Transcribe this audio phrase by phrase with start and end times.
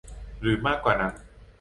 [0.41, 1.13] หรือมากกว่านั้น